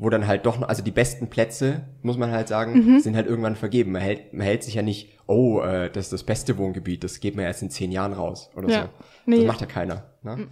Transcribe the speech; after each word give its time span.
wo 0.00 0.10
dann 0.10 0.28
halt 0.28 0.46
doch, 0.46 0.60
noch, 0.60 0.68
also 0.68 0.82
die 0.82 0.92
besten 0.92 1.28
Plätze, 1.28 1.82
muss 2.02 2.16
man 2.16 2.30
halt 2.30 2.46
sagen, 2.46 3.00
sind 3.00 3.16
halt 3.16 3.26
irgendwann 3.26 3.56
vergeben. 3.56 3.90
Man 3.92 4.00
hält, 4.02 4.32
man 4.32 4.42
hält 4.46 4.62
sich 4.62 4.74
ja 4.74 4.82
nicht, 4.82 5.18
oh, 5.26 5.60
äh, 5.60 5.90
das 5.90 6.04
ist 6.06 6.12
das 6.12 6.22
beste 6.22 6.56
Wohngebiet, 6.56 7.02
das 7.02 7.18
geht 7.18 7.34
mir 7.34 7.42
erst 7.42 7.62
in 7.62 7.70
zehn 7.70 7.90
Jahren 7.90 8.12
raus 8.12 8.48
oder 8.56 8.68
Ja. 8.68 8.82
so. 8.82 8.88
Nee. 9.26 9.38
Das 9.38 9.46
macht 9.46 9.60
ja 9.60 9.66
keiner. 9.66 10.04
Ne? 10.22 10.46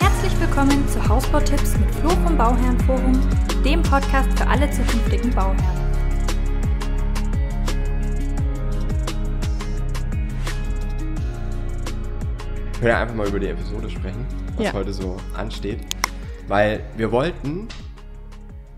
Herzlich 0.00 0.40
willkommen 0.40 0.86
zu 0.88 1.08
Hausbautipps 1.08 1.78
mit 1.78 1.94
Flo 1.94 2.10
vom 2.10 2.36
Bauherrenforum, 2.36 3.12
dem 3.64 3.80
Podcast 3.82 4.28
für 4.36 4.46
alle 4.48 4.68
zukünftigen 4.70 5.30
Bauherren. 5.30 5.80
Wir 12.72 12.80
können 12.80 12.88
ja 12.88 13.00
einfach 13.02 13.14
mal 13.14 13.28
über 13.28 13.38
die 13.38 13.48
Episode 13.48 13.88
sprechen, 13.90 14.26
was 14.56 14.66
Ja. 14.66 14.72
heute 14.72 14.92
so 14.92 15.16
ansteht. 15.34 15.80
Weil 16.50 16.80
wir 16.96 17.12
wollten, 17.12 17.68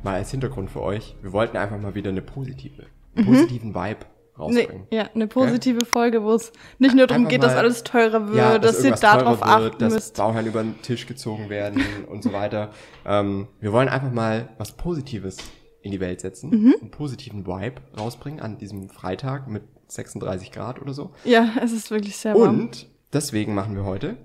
mal 0.03 0.17
als 0.17 0.31
Hintergrund 0.31 0.71
für 0.71 0.83
euch, 0.83 1.17
wir 1.23 1.33
wollten 1.33 1.57
einfach 1.57 1.81
mal 1.81 1.95
wieder 1.95 2.11
eine 2.11 2.21
positive, 2.21 2.85
einen 3.17 3.25
positiven 3.27 3.75
Vibe 3.75 3.97
Mhm. 4.37 4.47
Nee, 4.49 4.61
rausbringen. 4.61 4.87
ja, 4.91 5.09
eine 5.15 5.27
positive 5.27 5.85
Folge, 5.87 6.23
wo 6.23 6.33
es 6.35 6.53
nicht 6.79 6.95
nur 6.95 7.07
darum 7.07 7.29
geht, 7.29 7.43
dass 7.43 7.55
alles 7.55 7.83
teurer 7.83 8.27
wird, 8.29 8.37
Ja, 8.37 8.59
dass 8.59 8.79
ihr 8.79 8.85
irgendwas 8.87 9.01
darauf 9.01 9.43
achten 9.43 9.79
dass 9.79 9.93
müsst. 9.95 10.17
Bauherren 10.19 10.47
über 10.47 10.63
den 10.63 10.81
Tisch 10.83 11.07
gezogen 11.07 11.49
werden 11.49 11.83
und 12.11 12.23
so 12.23 12.33
weiter. 12.35 12.71
Ähm, 13.07 13.49
wir 13.61 13.73
wollen 13.73 13.89
einfach 13.89 14.11
mal 14.13 14.51
was 14.59 14.73
Positives 14.73 15.39
in 15.81 15.93
die 15.93 16.01
Welt 16.01 16.21
setzen, 16.21 16.51
Mhm. 16.51 16.75
einen 16.81 16.91
positiven 16.91 17.47
Vibe 17.47 17.81
rausbringen 17.99 18.41
an 18.41 18.59
diesem 18.59 18.91
Freitag 18.91 19.49
mit 19.49 19.63
36 19.89 20.53
Grad 20.53 20.81
oder 20.81 20.93
so. 20.93 21.11
Ja, 21.25 21.49
es 21.63 21.73
ist 21.73 21.91
wirklich 21.91 22.17
sehr 22.19 22.35
warm. 22.35 22.61
Und 22.61 22.87
deswegen 23.15 23.55
machen 23.55 23.75
wir 23.77 23.85
heute, 23.85 24.17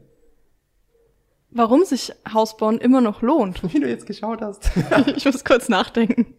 Warum 1.49 1.85
sich 1.85 2.13
Hausbauen 2.31 2.77
immer 2.79 3.01
noch 3.01 3.21
lohnt. 3.21 3.61
wie 3.73 3.79
du 3.79 3.87
jetzt 3.87 4.05
geschaut 4.05 4.41
hast, 4.41 4.69
ich 5.15 5.25
muss 5.25 5.43
kurz 5.45 5.69
nachdenken. 5.69 6.35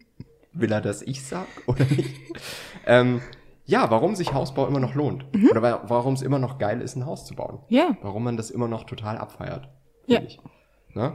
will 0.53 0.71
er, 0.71 0.81
dass 0.81 1.01
ich 1.01 1.25
sag 1.25 1.47
oder 1.67 1.85
nicht? 1.85 2.15
ähm, 2.85 3.21
ja, 3.65 3.89
warum 3.91 4.15
sich 4.15 4.33
Hausbau 4.33 4.67
immer 4.67 4.79
noch 4.79 4.95
lohnt. 4.95 5.25
Oder 5.51 5.61
wa- 5.61 5.81
warum 5.87 6.13
es 6.15 6.21
immer 6.23 6.39
noch 6.39 6.57
geil 6.57 6.81
ist, 6.81 6.95
ein 6.95 7.05
Haus 7.05 7.25
zu 7.25 7.35
bauen. 7.35 7.59
Mhm. 7.69 7.75
Ja. 7.75 7.97
Warum 8.01 8.23
man 8.23 8.35
das 8.37 8.49
immer 8.49 8.67
noch 8.67 8.83
total 8.85 9.17
abfeiert. 9.17 9.69
Ja. 10.07 10.21
Ich. 10.21 10.39
Ne? 10.95 11.13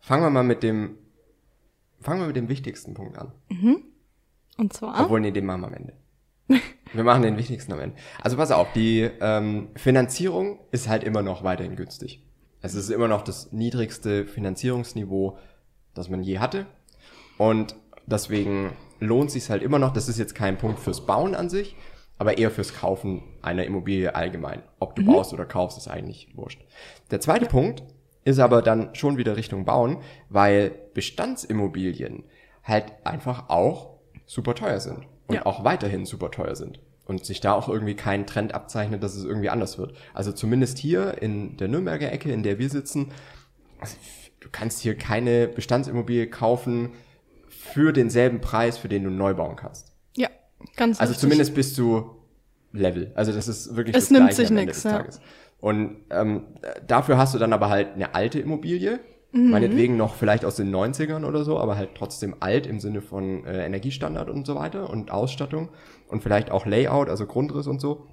Fangen 0.00 0.22
wir 0.22 0.30
mal 0.30 0.44
mit 0.44 0.62
dem, 0.62 0.98
fangen 2.00 2.20
wir 2.20 2.26
mit 2.28 2.36
dem 2.36 2.48
wichtigsten 2.48 2.94
Punkt 2.94 3.18
an. 3.18 3.32
Und 4.56 4.72
zwar, 4.72 5.04
Obwohl, 5.04 5.20
nee, 5.20 5.30
den 5.32 5.46
machen 5.46 5.62
wir 5.62 5.66
am 5.68 5.74
Ende. 5.74 5.92
Wir 6.92 7.04
machen 7.04 7.22
den 7.22 7.36
wichtigsten 7.36 7.72
am 7.72 7.78
Ende. 7.78 7.96
Also 8.20 8.36
pass 8.36 8.50
auf, 8.50 8.72
die 8.72 9.08
ähm, 9.20 9.68
Finanzierung 9.76 10.58
ist 10.72 10.88
halt 10.88 11.04
immer 11.04 11.22
noch 11.22 11.44
weiterhin 11.44 11.76
günstig. 11.76 12.24
Es 12.62 12.74
ist 12.74 12.90
immer 12.90 13.08
noch 13.08 13.22
das 13.22 13.52
niedrigste 13.52 14.26
Finanzierungsniveau, 14.26 15.38
das 15.94 16.08
man 16.08 16.22
je 16.22 16.38
hatte. 16.38 16.66
Und 17.38 17.74
deswegen 18.06 18.72
lohnt 18.98 19.30
sich 19.30 19.48
halt 19.50 19.62
immer 19.62 19.78
noch. 19.78 19.92
Das 19.92 20.08
ist 20.08 20.18
jetzt 20.18 20.34
kein 20.34 20.58
Punkt 20.58 20.78
fürs 20.78 21.06
Bauen 21.06 21.34
an 21.34 21.48
sich, 21.48 21.74
aber 22.18 22.36
eher 22.38 22.50
fürs 22.50 22.74
Kaufen 22.74 23.22
einer 23.40 23.64
Immobilie 23.64 24.14
allgemein. 24.14 24.62
Ob 24.78 24.94
du 24.94 25.04
baust 25.04 25.32
oder 25.32 25.46
kaufst, 25.46 25.78
ist 25.78 25.88
eigentlich 25.88 26.28
wurscht. 26.36 26.60
Der 27.10 27.20
zweite 27.20 27.46
Punkt 27.46 27.82
ist 28.24 28.38
aber 28.38 28.60
dann 28.60 28.94
schon 28.94 29.16
wieder 29.16 29.36
Richtung 29.36 29.64
Bauen, 29.64 29.98
weil 30.28 30.72
Bestandsimmobilien 30.92 32.24
halt 32.62 32.92
einfach 33.04 33.48
auch 33.48 33.98
super 34.26 34.54
teuer 34.54 34.80
sind 34.80 35.06
und 35.28 35.34
Ja. 35.36 35.46
auch 35.46 35.64
weiterhin 35.64 36.04
super 36.04 36.30
teuer 36.30 36.54
sind. 36.54 36.78
Und 37.10 37.24
sich 37.24 37.40
da 37.40 37.54
auch 37.54 37.68
irgendwie 37.68 37.96
kein 37.96 38.24
Trend 38.24 38.54
abzeichnet, 38.54 39.02
dass 39.02 39.16
es 39.16 39.24
irgendwie 39.24 39.50
anders 39.50 39.78
wird. 39.78 39.94
Also 40.14 40.30
zumindest 40.30 40.78
hier 40.78 41.20
in 41.20 41.56
der 41.56 41.66
Nürnberger 41.66 42.12
Ecke, 42.12 42.30
in 42.30 42.44
der 42.44 42.60
wir 42.60 42.70
sitzen, 42.70 43.10
also 43.80 43.96
du 44.38 44.48
kannst 44.52 44.78
hier 44.80 44.94
keine 44.96 45.48
Bestandsimmobilie 45.48 46.28
kaufen 46.28 46.90
für 47.48 47.92
denselben 47.92 48.40
Preis, 48.40 48.78
für 48.78 48.88
den 48.88 49.02
du 49.02 49.10
neu 49.10 49.34
bauen 49.34 49.56
kannst. 49.56 49.92
ja, 50.16 50.28
ganz 50.76 51.00
Also 51.00 51.10
richtig. 51.10 51.20
zumindest 51.22 51.54
bist 51.56 51.76
du 51.78 52.10
Level. 52.72 53.10
Also 53.16 53.32
das 53.32 53.48
ist 53.48 53.74
wirklich 53.74 53.96
Es 53.96 54.04
das 54.04 54.10
nimmt 54.12 54.30
Gleiche 54.30 54.46
sich 54.46 54.66
des 54.66 54.82
ja. 54.84 55.04
Und 55.58 55.96
ähm, 56.10 56.44
dafür 56.86 57.18
hast 57.18 57.34
du 57.34 57.38
dann 57.38 57.52
aber 57.52 57.68
halt 57.70 57.94
eine 57.94 58.14
alte 58.14 58.38
Immobilie, 58.38 59.00
Mhm. 59.32 59.50
meinetwegen 59.50 59.96
noch 59.96 60.16
vielleicht 60.16 60.44
aus 60.44 60.56
den 60.56 60.74
90ern 60.74 61.24
oder 61.24 61.44
so, 61.44 61.58
aber 61.60 61.76
halt 61.76 61.90
trotzdem 61.94 62.34
alt 62.40 62.66
im 62.66 62.80
Sinne 62.80 63.00
von 63.00 63.44
äh, 63.44 63.64
Energiestandard 63.64 64.28
und 64.28 64.44
so 64.44 64.56
weiter 64.56 64.90
und 64.90 65.12
Ausstattung 65.12 65.68
und 66.10 66.22
vielleicht 66.22 66.50
auch 66.50 66.66
Layout, 66.66 67.08
also 67.08 67.26
Grundriss 67.26 67.66
und 67.66 67.80
so. 67.80 68.06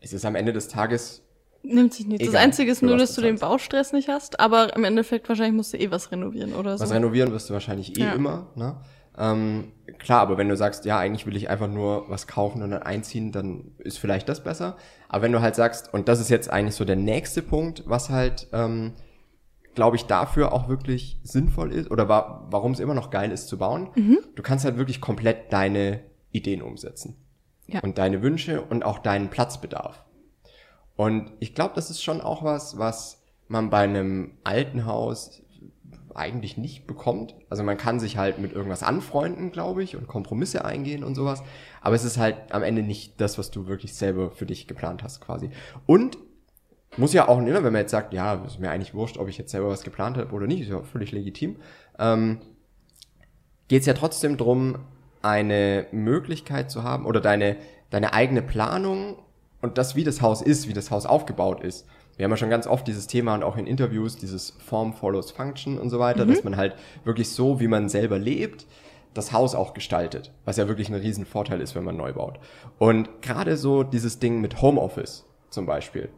Es 0.00 0.12
ist 0.12 0.24
am 0.24 0.34
Ende 0.34 0.52
des 0.52 0.68
Tages 0.68 1.24
Nimmt 1.64 1.94
sich 1.94 2.06
nichts. 2.06 2.26
Das 2.26 2.34
Einzige 2.34 2.70
ist 2.70 2.82
nur, 2.82 2.98
dass 2.98 3.14
du 3.14 3.22
den. 3.22 3.38
Baustress 3.38 3.94
nicht 3.94 4.08
hast, 4.08 4.38
aber 4.38 4.76
im 4.76 4.84
Endeffekt 4.84 5.28
wahrscheinlich 5.30 5.54
musst 5.54 5.72
du 5.72 5.78
eh 5.78 5.90
was 5.90 6.12
renovieren 6.12 6.52
oder 6.52 6.76
so. 6.76 6.84
Was 6.84 6.92
renovieren 6.92 7.32
wirst 7.32 7.48
du 7.48 7.54
wahrscheinlich 7.54 7.98
eh 7.98 8.04
Ja. 8.04 8.12
immer, 8.12 8.48
ne? 8.54 8.82
Ähm, 9.16 9.72
klar, 9.98 10.20
aber 10.20 10.36
wenn 10.36 10.48
du 10.48 10.56
sagst, 10.56 10.84
ja, 10.84 10.98
eigentlich 10.98 11.24
will 11.24 11.36
ich 11.36 11.48
einfach 11.48 11.68
nur 11.68 12.10
was 12.10 12.26
kaufen 12.26 12.62
und 12.62 12.72
dann 12.72 12.82
einziehen, 12.82 13.32
dann 13.32 13.72
ist 13.78 13.98
vielleicht 13.98 14.28
das 14.28 14.42
besser. 14.42 14.76
Aber 15.08 15.22
wenn 15.22 15.32
du 15.32 15.40
halt 15.40 15.54
sagst, 15.54 15.94
und 15.94 16.08
das 16.08 16.20
ist 16.20 16.28
jetzt 16.30 16.50
eigentlich 16.50 16.74
so 16.74 16.84
der 16.84 16.96
nächste 16.96 17.40
Punkt, 17.40 17.84
was 17.86 18.10
halt, 18.10 18.48
ähm, 18.52 18.92
glaube 19.74 19.96
ich, 19.96 20.04
dafür 20.04 20.52
auch 20.52 20.68
wirklich 20.68 21.18
sinnvoll 21.22 21.72
ist 21.72 21.90
oder 21.90 22.08
wa 22.08 22.46
warum 22.50 22.72
es 22.72 22.80
immer 22.80 22.94
noch 22.94 23.10
geil 23.10 23.32
ist 23.32 23.48
zu 23.48 23.56
bauen, 23.56 23.88
du 24.34 24.42
kannst 24.42 24.64
halt 24.64 24.76
wirklich 24.76 25.00
komplett 25.00 25.52
deine 25.52 26.00
Ideen 26.34 26.60
umsetzen. 26.60 27.16
Ja. 27.66 27.80
Und 27.80 27.96
deine 27.96 28.20
Wünsche 28.20 28.60
und 28.60 28.84
auch 28.84 28.98
deinen 28.98 29.30
Platzbedarf. 29.30 30.04
Und 30.96 31.32
ich 31.40 31.54
glaube, 31.54 31.74
das 31.74 31.90
ist 31.90 32.02
schon 32.02 32.20
auch 32.20 32.44
was, 32.44 32.78
was 32.78 33.22
man 33.48 33.70
bei 33.70 33.84
einem 33.84 34.32
alten 34.44 34.84
Haus 34.84 35.42
eigentlich 36.14 36.56
nicht 36.56 36.86
bekommt. 36.86 37.34
Also 37.50 37.62
man 37.64 37.76
kann 37.76 37.98
sich 37.98 38.16
halt 38.16 38.38
mit 38.38 38.52
irgendwas 38.52 38.82
anfreunden, 38.82 39.50
glaube 39.50 39.82
ich, 39.82 39.96
und 39.96 40.06
Kompromisse 40.06 40.64
eingehen 40.64 41.02
und 41.02 41.14
sowas. 41.14 41.42
Aber 41.80 41.96
es 41.96 42.04
ist 42.04 42.18
halt 42.18 42.36
am 42.52 42.62
Ende 42.62 42.82
nicht 42.82 43.20
das, 43.20 43.38
was 43.38 43.50
du 43.50 43.66
wirklich 43.66 43.94
selber 43.94 44.30
für 44.30 44.46
dich 44.46 44.68
geplant 44.68 45.02
hast, 45.02 45.20
quasi. 45.20 45.50
Und 45.86 46.18
muss 46.96 47.12
ja 47.12 47.28
auch, 47.28 47.38
wenn 47.38 47.62
man 47.62 47.74
jetzt 47.74 47.90
sagt, 47.90 48.12
ja, 48.12 48.34
ist 48.44 48.60
mir 48.60 48.70
eigentlich 48.70 48.94
wurscht, 48.94 49.18
ob 49.18 49.28
ich 49.28 49.38
jetzt 49.38 49.50
selber 49.50 49.68
was 49.68 49.82
geplant 49.82 50.16
habe 50.16 50.32
oder 50.32 50.46
nicht, 50.46 50.60
ist 50.60 50.68
ja 50.68 50.82
völlig 50.82 51.10
legitim. 51.10 51.56
Ähm, 51.98 52.38
geht 53.66 53.80
es 53.80 53.86
ja 53.86 53.94
trotzdem 53.94 54.36
drum, 54.36 54.78
eine 55.24 55.86
Möglichkeit 55.90 56.70
zu 56.70 56.82
haben 56.82 57.06
oder 57.06 57.20
deine, 57.20 57.56
deine 57.90 58.12
eigene 58.12 58.42
Planung 58.42 59.16
und 59.62 59.78
das, 59.78 59.96
wie 59.96 60.04
das 60.04 60.20
Haus 60.20 60.42
ist, 60.42 60.68
wie 60.68 60.74
das 60.74 60.90
Haus 60.90 61.06
aufgebaut 61.06 61.62
ist. 61.62 61.86
Wir 62.16 62.24
haben 62.24 62.30
ja 62.30 62.36
schon 62.36 62.50
ganz 62.50 62.66
oft 62.66 62.86
dieses 62.86 63.06
Thema 63.06 63.34
und 63.34 63.42
auch 63.42 63.56
in 63.56 63.66
Interviews, 63.66 64.16
dieses 64.16 64.50
Form 64.50 64.92
follows 64.92 65.32
Function 65.32 65.78
und 65.78 65.90
so 65.90 65.98
weiter, 65.98 66.26
dass 66.26 66.44
man 66.44 66.56
halt 66.56 66.76
wirklich 67.04 67.30
so, 67.30 67.58
wie 67.58 67.66
man 67.66 67.88
selber 67.88 68.18
lebt, 68.18 68.66
das 69.14 69.32
Haus 69.32 69.54
auch 69.54 69.74
gestaltet, 69.74 70.32
was 70.44 70.56
ja 70.56 70.68
wirklich 70.68 70.88
ein 70.88 70.94
riesen 70.94 71.24
Vorteil 71.24 71.60
ist, 71.60 71.74
wenn 71.74 71.84
man 71.84 71.96
neu 71.96 72.12
baut. 72.12 72.38
Und 72.78 73.22
gerade 73.22 73.56
so 73.56 73.82
dieses 73.82 74.18
Ding 74.18 74.40
mit 74.40 74.60
Homeoffice 74.60 75.24
zum 75.50 75.66
Beispiel, 75.66 76.08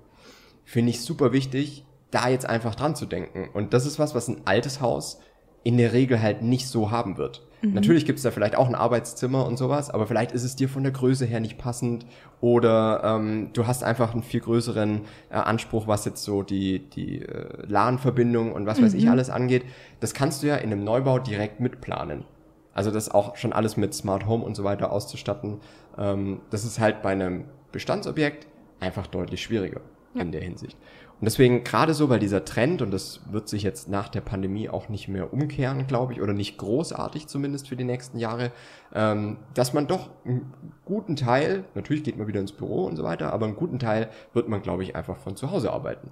finde 0.64 0.90
ich 0.90 1.02
super 1.02 1.32
wichtig, 1.32 1.84
da 2.10 2.28
jetzt 2.28 2.48
einfach 2.48 2.74
dran 2.74 2.96
zu 2.96 3.06
denken. 3.06 3.48
Und 3.52 3.72
das 3.72 3.86
ist 3.86 3.98
was, 3.98 4.14
was 4.14 4.28
ein 4.28 4.42
altes 4.44 4.80
Haus 4.80 5.20
in 5.66 5.78
der 5.78 5.92
Regel 5.92 6.22
halt 6.22 6.42
nicht 6.42 6.68
so 6.68 6.92
haben 6.92 7.18
wird. 7.18 7.42
Natürlich 7.62 8.04
gibt 8.04 8.18
es 8.18 8.22
da 8.22 8.30
vielleicht 8.30 8.54
auch 8.54 8.68
ein 8.68 8.76
Arbeitszimmer 8.76 9.44
und 9.44 9.56
sowas, 9.56 9.90
aber 9.90 10.06
vielleicht 10.06 10.30
ist 10.30 10.44
es 10.44 10.54
dir 10.54 10.68
von 10.68 10.84
der 10.84 10.92
Größe 10.92 11.24
her 11.24 11.40
nicht 11.40 11.58
passend 11.58 12.06
oder 12.40 13.02
ähm, 13.02 13.50
du 13.52 13.66
hast 13.66 13.82
einfach 13.82 14.12
einen 14.12 14.22
viel 14.22 14.38
größeren 14.38 15.00
äh, 15.30 15.34
Anspruch, 15.34 15.88
was 15.88 16.04
jetzt 16.04 16.22
so 16.22 16.44
die, 16.44 16.88
die 16.90 17.22
äh, 17.22 17.66
LAN-Verbindung 17.66 18.52
und 18.52 18.66
was 18.66 18.80
weiß 18.80 18.94
ich 18.94 19.10
alles 19.10 19.28
angeht. 19.28 19.64
Das 19.98 20.14
kannst 20.14 20.44
du 20.44 20.46
ja 20.46 20.54
in 20.54 20.70
einem 20.70 20.84
Neubau 20.84 21.18
direkt 21.18 21.58
mitplanen. 21.58 22.24
Also 22.72 22.92
das 22.92 23.10
auch 23.10 23.34
schon 23.34 23.52
alles 23.52 23.76
mit 23.76 23.92
Smart 23.92 24.26
Home 24.26 24.44
und 24.44 24.54
so 24.54 24.62
weiter 24.62 24.92
auszustatten. 24.92 25.58
Ähm, 25.98 26.42
das 26.50 26.64
ist 26.64 26.78
halt 26.78 27.02
bei 27.02 27.10
einem 27.10 27.46
Bestandsobjekt 27.72 28.46
einfach 28.78 29.08
deutlich 29.08 29.42
schwieriger 29.42 29.80
in 30.18 30.32
der 30.32 30.42
Hinsicht. 30.42 30.76
Und 31.18 31.24
deswegen 31.24 31.64
gerade 31.64 31.94
so, 31.94 32.10
weil 32.10 32.18
dieser 32.18 32.44
Trend, 32.44 32.82
und 32.82 32.90
das 32.90 33.20
wird 33.32 33.48
sich 33.48 33.62
jetzt 33.62 33.88
nach 33.88 34.08
der 34.08 34.20
Pandemie 34.20 34.68
auch 34.68 34.90
nicht 34.90 35.08
mehr 35.08 35.32
umkehren, 35.32 35.86
glaube 35.86 36.12
ich, 36.12 36.20
oder 36.20 36.34
nicht 36.34 36.58
großartig 36.58 37.26
zumindest 37.26 37.68
für 37.68 37.76
die 37.76 37.84
nächsten 37.84 38.18
Jahre, 38.18 38.52
ähm, 38.94 39.38
dass 39.54 39.72
man 39.72 39.86
doch 39.86 40.10
einen 40.24 40.52
guten 40.84 41.16
Teil, 41.16 41.64
natürlich 41.74 42.04
geht 42.04 42.18
man 42.18 42.26
wieder 42.26 42.40
ins 42.40 42.52
Büro 42.52 42.84
und 42.84 42.96
so 42.96 43.02
weiter, 43.02 43.32
aber 43.32 43.46
einen 43.46 43.56
guten 43.56 43.78
Teil 43.78 44.10
wird 44.34 44.48
man, 44.48 44.60
glaube 44.60 44.82
ich, 44.82 44.94
einfach 44.94 45.16
von 45.16 45.36
zu 45.36 45.50
Hause 45.50 45.72
arbeiten. 45.72 46.10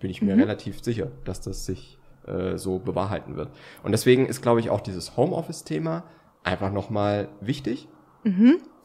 Bin 0.00 0.10
ich 0.10 0.20
mir 0.20 0.36
relativ 0.36 0.84
sicher, 0.84 1.10
dass 1.24 1.40
das 1.40 1.64
sich 1.64 1.98
äh, 2.26 2.58
so 2.58 2.78
bewahrheiten 2.78 3.36
wird. 3.36 3.48
Und 3.82 3.92
deswegen 3.92 4.26
ist, 4.26 4.42
glaube 4.42 4.60
ich, 4.60 4.68
auch 4.68 4.82
dieses 4.82 5.16
Homeoffice-Thema 5.16 6.04
einfach 6.42 6.70
nochmal 6.70 7.28
wichtig. 7.40 7.88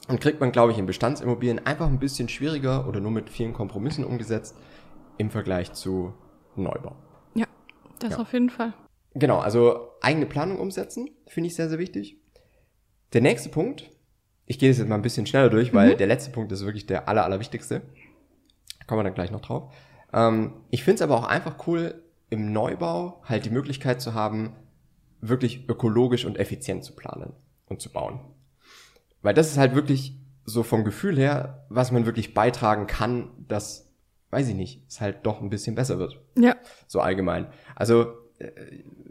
Und 0.10 0.20
kriegt 0.20 0.40
man, 0.40 0.52
glaube 0.52 0.72
ich, 0.72 0.78
in 0.78 0.86
Bestandsimmobilien 0.86 1.66
einfach 1.66 1.88
ein 1.88 2.00
bisschen 2.00 2.30
schwieriger 2.30 2.88
oder 2.88 3.00
nur 3.00 3.12
mit 3.12 3.30
vielen 3.30 3.54
Kompromissen 3.54 4.04
umgesetzt 4.04 4.56
im 5.18 5.30
Vergleich 5.30 5.72
zu 5.74 6.14
Neubau. 6.56 6.96
ja, 7.36 7.46
das 8.00 8.12
Ja. 8.14 8.18
auf 8.20 8.34
jeden 8.34 8.50
Fall. 8.50 8.74
Genau, 9.14 9.40
also 9.40 9.92
eigene 10.02 10.26
Planung 10.26 10.60
umsetzen, 10.60 11.10
finde 11.28 11.48
ich 11.48 11.56
sehr, 11.56 11.70
sehr 11.70 11.80
wichtig. 11.80 12.18
Der 13.14 13.22
nächste 13.22 13.50
Punkt, 13.50 13.90
ich 14.46 14.60
gehe 14.60 14.70
das 14.70 14.78
jetzt 14.80 14.88
mal 14.88 14.96
ein 14.96 15.02
bisschen 15.02 15.26
schneller 15.26 15.50
durch, 15.50 15.74
weil 15.74 15.96
der 15.96 16.08
letzte 16.08 16.32
Punkt 16.32 16.52
ist 16.52 16.66
wirklich 16.66 16.86
der 16.86 17.08
aller, 17.08 17.24
allerwichtigste. 17.24 17.82
Kommen 18.88 19.00
wir 19.00 19.04
dann 19.04 19.14
gleich 19.14 19.32
noch 19.32 19.42
drauf. 19.42 19.72
Ähm, 20.12 20.54
ich 20.72 20.84
finde 20.84 20.96
es 20.96 21.02
aber 21.02 21.16
auch 21.18 21.26
einfach 21.28 21.68
cool, 21.68 22.04
im 22.30 22.52
Neubau 22.52 23.22
halt 23.26 23.46
die 23.46 23.50
Möglichkeit 23.52 24.02
zu 24.02 24.14
haben, 24.14 24.54
wirklich 25.22 25.70
ökologisch 25.70 26.26
und 26.26 26.38
effizient 26.38 26.84
zu 26.84 26.96
planen 26.96 27.34
und 27.68 27.82
zu 27.82 27.92
bauen. 27.92 28.20
Weil 29.22 29.34
das 29.34 29.52
ist 29.52 29.58
halt 29.58 29.76
wirklich 29.76 30.18
so 30.46 30.64
vom 30.64 30.84
Gefühl 30.84 31.18
her, 31.18 31.66
was 31.70 31.92
man 31.92 32.06
wirklich 32.06 32.34
beitragen 32.34 32.88
kann, 32.88 33.30
dass, 33.48 33.92
weiß 34.32 34.48
ich 34.50 34.56
nicht, 34.56 34.84
es 34.88 35.02
halt 35.02 35.20
doch 35.24 35.42
ein 35.42 35.50
bisschen 35.50 35.76
besser 35.76 36.00
wird. 36.00 36.20
Ja. 36.38 36.56
So 36.88 37.02
allgemein. 37.02 37.48
Also, 37.76 38.14
äh, 38.40 38.50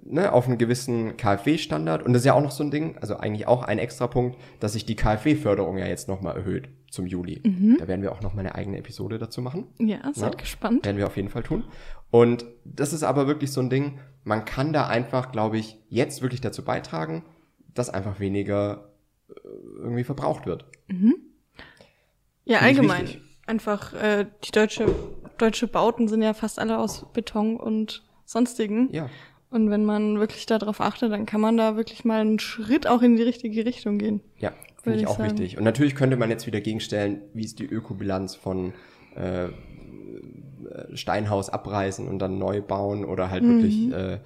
ne, 0.02 0.32
auf 0.32 0.48
einen 0.48 0.58
gewissen 0.58 1.16
KfW-Standard. 1.16 2.02
Und 2.02 2.12
das 2.12 2.22
ist 2.22 2.26
ja 2.26 2.32
auch 2.34 2.42
noch 2.42 2.50
so 2.50 2.64
ein 2.64 2.70
Ding, 2.70 2.96
also 2.98 3.16
eigentlich 3.18 3.46
auch 3.46 3.62
ein 3.62 3.78
extra 3.78 4.06
Punkt, 4.06 4.38
dass 4.58 4.72
sich 4.72 4.86
die 4.86 4.96
KfW-Förderung 4.96 5.78
ja 5.78 5.86
jetzt 5.86 6.08
nochmal 6.08 6.36
erhöht 6.36 6.70
zum 6.90 7.06
Juli. 7.06 7.42
Da 7.78 7.86
werden 7.86 8.00
wir 8.00 8.12
auch 8.12 8.22
noch 8.22 8.32
mal 8.32 8.40
eine 8.40 8.54
eigene 8.54 8.78
Episode 8.78 9.18
dazu 9.18 9.42
machen. 9.42 9.66
Ja, 9.78 9.98
seid 10.14 10.32
Ja. 10.34 10.38
gespannt. 10.40 10.86
Werden 10.86 10.96
wir 10.96 11.06
auf 11.06 11.16
jeden 11.18 11.28
Fall 11.28 11.42
tun. 11.42 11.64
Und 12.10 12.46
das 12.64 12.94
ist 12.94 13.02
aber 13.02 13.26
wirklich 13.26 13.52
so 13.52 13.60
ein 13.60 13.68
Ding, 13.68 13.98
man 14.24 14.46
kann 14.46 14.72
da 14.72 14.86
einfach, 14.86 15.30
glaube 15.30 15.58
ich, 15.58 15.78
jetzt 15.90 16.22
wirklich 16.22 16.40
dazu 16.40 16.64
beitragen, 16.64 17.24
dass 17.74 17.90
einfach 17.90 18.18
weniger 18.20 18.87
irgendwie 19.78 20.04
verbraucht 20.04 20.46
wird. 20.46 20.64
Ja, 20.88 20.96
Finde 20.96 21.12
ich 22.44 22.56
allgemein. 22.62 23.02
wichtig. 23.04 23.22
Einfach, 23.46 23.94
äh, 23.94 24.26
die 24.44 24.50
deutsche, 24.52 24.86
deutsche 25.38 25.66
Bauten 25.68 26.08
sind 26.08 26.22
ja 26.22 26.34
fast 26.34 26.58
alle 26.58 26.78
aus 26.78 27.06
Beton 27.12 27.56
und 27.56 28.04
sonstigen. 28.24 28.92
Ja, 28.92 29.08
Und 29.50 29.70
wenn 29.70 29.84
man 29.84 30.18
wirklich 30.18 30.44
darauf 30.46 30.80
achtet, 30.80 31.10
dann 31.12 31.24
kann 31.26 31.40
man 31.40 31.56
da 31.56 31.76
wirklich 31.76 32.04
mal 32.04 32.20
einen 32.20 32.38
Schritt 32.38 32.86
auch 32.86 33.00
in 33.02 33.16
die 33.16 33.22
richtige 33.22 33.64
Richtung 33.64 33.98
gehen. 33.98 34.20
ja, 34.38 34.52
finde 34.82 34.98
ich 34.98 35.02
ich 35.04 35.08
auch 35.08 35.16
sagen. 35.16 35.30
wichtig. 35.30 35.56
Und 35.56 35.64
natürlich 35.64 35.94
könnte 35.94 36.16
man 36.16 36.28
jetzt 36.30 36.46
wieder 36.46 36.60
gegenstellen, 36.60 37.22
wie 37.32 37.44
ist 37.44 37.58
die 37.58 37.64
Ökobilanz 37.66 38.34
von 38.34 38.74
äh, 39.16 39.46
äh, 39.46 39.50
Steinhaus 40.94 41.48
abreißen 41.48 42.06
und 42.06 42.18
dann 42.18 42.38
neu 42.38 42.60
bauen 42.60 43.04
oder 43.06 43.30
halt 43.30 43.44
wirklich, 43.44 43.90
äh, 43.92 44.18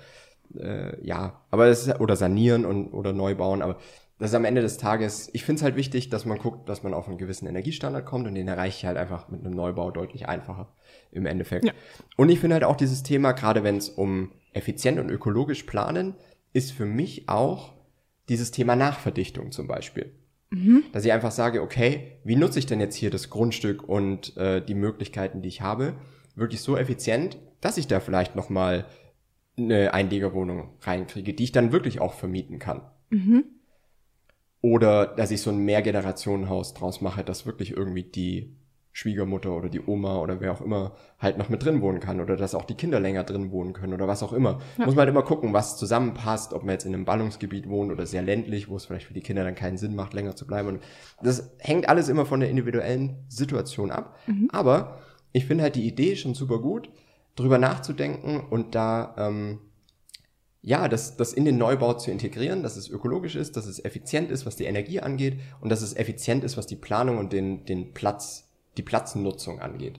äh, 0.58 1.06
ja, 1.06 1.40
aber 1.50 1.66
es 1.66 1.87
ist, 1.87 2.00
oder 2.00 2.16
sanieren 2.16 2.64
und 2.64 2.93
oder 2.93 3.12
neu 3.12 3.34
bauen, 3.37 3.62
aber 3.62 3.78
das 4.22 4.30
ist 4.30 4.36
am 4.36 4.44
Ende 4.44 4.60
des 4.60 4.76
Tages, 4.76 5.28
ich 5.32 5.44
finde 5.44 5.58
es 5.58 5.62
halt 5.64 5.74
wichtig, 5.74 6.08
dass 6.08 6.24
man 6.24 6.38
guckt, 6.38 6.69
dass 6.69 6.84
man 6.84 6.94
auf 6.94 7.08
einen 7.08 7.19
gewissen 7.19 7.48
Energiestandard 7.48 8.06
kommt 8.06 8.28
und 8.28 8.36
den 8.36 8.46
erreiche 8.46 8.78
ich 8.78 8.84
halt 8.86 8.96
einfach 8.96 9.28
mit 9.28 9.44
einem 9.44 9.52
Neubau 9.52 9.90
deutlich 9.90 10.28
einfacher 10.28 10.72
im 11.10 11.26
Endeffekt. 11.26 11.64
Ja. 11.64 11.72
Und 12.16 12.28
ich 12.28 12.38
finde 12.38 12.54
halt 12.54 12.62
auch 12.62 12.76
dieses 12.76 13.02
Thema, 13.02 13.32
gerade 13.32 13.64
wenn 13.64 13.78
es 13.78 13.88
um 13.88 14.30
effizient 14.52 15.00
und 15.00 15.10
ökologisch 15.10 15.64
planen, 15.64 16.14
ist 16.52 16.70
für 16.70 16.84
mich 16.84 17.28
auch 17.28 17.72
dieses 18.28 18.52
Thema 18.52 18.76
Nachverdichtung 18.76 19.50
zum 19.50 19.66
Beispiel. 19.66 20.14
Dass 20.92 21.04
ich 21.04 21.12
einfach 21.12 21.32
sage, 21.32 21.60
okay, 21.60 22.18
wie 22.22 22.36
nutze 22.36 22.60
ich 22.60 22.66
denn 22.66 22.78
jetzt 22.78 22.94
hier 22.94 23.10
das 23.10 23.28
Grundstück 23.28 23.88
und 23.88 24.36
äh, 24.36 24.64
die 24.64 24.76
Möglichkeiten, 24.76 25.42
die 25.42 25.48
ich 25.48 25.62
habe, 25.62 25.94
wirklich 26.36 26.60
so 26.60 26.76
effizient, 26.76 27.38
dass 27.60 27.76
ich 27.76 27.88
da 27.88 27.98
vielleicht 27.98 28.36
nochmal 28.36 28.86
eine 29.58 29.92
Einliegerwohnung 29.92 30.68
reinkriege, 30.82 31.34
die 31.34 31.42
ich 31.42 31.52
dann 31.52 31.72
wirklich 31.72 32.00
auch 32.00 32.14
vermieten 32.14 32.60
kann. 32.60 32.82
Oder 34.62 35.06
dass 35.06 35.31
ich 35.31 35.43
so 35.43 35.50
ein 35.50 35.59
Mehrgenerationenhaus 35.59 36.73
draus 36.73 37.00
mache, 37.00 37.25
dass 37.25 37.47
wirklich 37.47 37.73
irgendwie 37.73 38.05
die 38.05 38.56
Schwiegermutter 38.93 39.56
oder 39.56 39.69
die 39.70 39.81
Oma 39.81 40.19
oder 40.19 40.41
wer 40.41 40.53
auch 40.53 40.61
immer 40.61 40.93
halt 41.19 41.38
noch 41.38 41.49
mit 41.49 41.64
drin 41.64 41.81
wohnen 41.81 41.99
kann 41.99 42.20
oder 42.20 42.37
dass 42.37 42.55
auch 42.55 42.64
die 42.64 42.75
Kinder 42.75 43.00
länger 43.00 43.25
drin 43.25 43.50
wohnen 43.50 43.73
können 43.73 43.94
oder 43.94 44.06
was 44.06 44.23
auch 44.23 44.35
immer. 44.35 44.61
Ja. 44.76 44.85
Muss 44.85 44.94
man 44.94 45.06
halt 45.06 45.09
immer 45.09 45.23
gucken, 45.23 45.53
was 45.53 45.79
zusammenpasst, 45.79 46.53
ob 46.53 46.62
man 46.62 46.75
jetzt 46.75 46.85
in 46.85 46.94
einem 46.94 47.06
Ballungsgebiet 47.06 47.69
wohnt 47.69 47.91
oder 47.91 48.06
sehr 48.06 48.23
ländlich, 48.23 48.69
wo 48.69 48.76
es 48.76 48.85
vielleicht 48.85 49.06
für 49.06 49.14
die 49.14 49.23
Kinder 49.23 49.44
dann 49.44 49.55
keinen 49.55 49.79
Sinn 49.79 49.97
macht, 49.97 50.12
länger 50.12 50.37
zu 50.37 50.47
bleiben. 50.47 50.69
Und 50.69 50.82
das 51.23 51.55
hängt 51.59 51.88
alles 51.88 52.09
immer 52.09 52.26
von 52.26 52.41
der 52.41 52.50
individuellen 52.50 53.25
Situation 53.29 53.91
ab. 53.91 54.17
Aber 54.53 54.99
ich 55.32 55.47
finde 55.47 55.64
halt 55.64 55.75
die 55.75 55.88
Idee 55.88 56.14
schon 56.14 56.35
super 56.35 56.59
gut, 56.59 56.91
drüber 57.35 57.56
nachzudenken 57.56 58.41
und 58.41 58.75
da 58.75 59.14
ähm, 59.17 59.59
ja, 60.62 60.88
das, 60.88 61.17
das 61.17 61.32
in 61.32 61.44
den 61.44 61.59
Neubau 61.59 61.94
zu 61.94 62.11
integrieren, 62.11 62.62
dass 62.62 62.76
es 62.76 62.88
ökologisch 62.88 63.35
ist, 63.35 63.56
dass 63.56 63.67
es 63.67 63.85
effizient 63.85 64.31
ist, 64.31 64.47
was 64.47 64.55
die 64.55 64.64
Energie 64.64 65.00
angeht 65.00 65.41
und 65.61 65.70
dass 65.70 65.82
es 65.82 65.97
effizient 65.97 66.44
ist, 66.44 66.56
was 66.56 66.69
die 66.69 66.76
Planung 66.76 67.19
und 67.19 67.32
den, 67.32 67.64
den 67.64 67.93
Platz, 67.93 68.49
die 68.76 68.82
Platznutzung 68.82 69.61
angeht. 69.61 69.99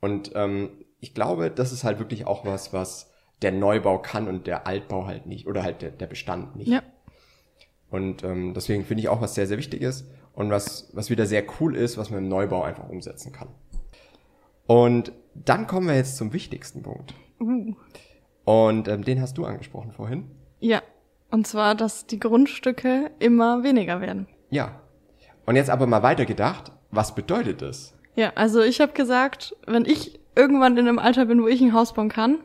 Und 0.00 0.32
ähm, 0.34 0.84
ich 1.00 1.14
glaube, 1.14 1.50
das 1.50 1.72
ist 1.72 1.84
halt 1.84 1.98
wirklich 1.98 2.26
auch 2.26 2.44
was, 2.44 2.74
was 2.74 3.10
der 3.40 3.52
Neubau 3.52 3.98
kann 3.98 4.28
und 4.28 4.46
der 4.46 4.66
Altbau 4.66 5.06
halt 5.06 5.26
nicht 5.26 5.46
oder 5.46 5.62
halt 5.62 5.80
der, 5.80 5.90
der 5.90 6.06
Bestand 6.06 6.56
nicht. 6.56 6.68
Ja. 6.68 6.82
Und 7.90 8.22
ähm, 8.22 8.52
deswegen 8.52 8.84
finde 8.84 9.02
ich 9.02 9.08
auch 9.08 9.22
was 9.22 9.34
sehr, 9.34 9.46
sehr 9.46 9.58
Wichtiges 9.58 10.06
und 10.34 10.50
was, 10.50 10.90
was 10.92 11.08
wieder 11.08 11.24
sehr 11.24 11.44
cool 11.58 11.74
ist, 11.74 11.96
was 11.96 12.10
man 12.10 12.24
im 12.24 12.28
Neubau 12.28 12.62
einfach 12.62 12.88
umsetzen 12.88 13.32
kann. 13.32 13.48
Und 14.66 15.12
dann 15.34 15.66
kommen 15.66 15.86
wir 15.86 15.94
jetzt 15.94 16.16
zum 16.16 16.32
wichtigsten 16.32 16.82
Punkt. 16.82 17.14
Uh. 17.40 17.74
Und 18.46 18.88
ähm, 18.88 19.04
den 19.04 19.20
hast 19.20 19.36
du 19.36 19.44
angesprochen 19.44 19.92
vorhin. 19.92 20.30
Ja. 20.60 20.80
Und 21.30 21.46
zwar, 21.46 21.74
dass 21.74 22.06
die 22.06 22.20
Grundstücke 22.20 23.10
immer 23.18 23.62
weniger 23.64 24.00
werden. 24.00 24.28
Ja. 24.50 24.80
Und 25.44 25.56
jetzt 25.56 25.68
aber 25.70 25.86
mal 25.86 26.02
weitergedacht, 26.02 26.70
was 26.92 27.14
bedeutet 27.14 27.60
das? 27.60 27.94
Ja, 28.14 28.32
also 28.36 28.62
ich 28.62 28.80
habe 28.80 28.92
gesagt, 28.92 29.54
wenn 29.66 29.84
ich 29.84 30.18
irgendwann 30.36 30.76
in 30.78 30.86
einem 30.88 30.98
Alter 31.00 31.26
bin, 31.26 31.42
wo 31.42 31.48
ich 31.48 31.60
ein 31.60 31.72
Haus 31.74 31.92
bauen 31.92 32.08
kann, 32.08 32.38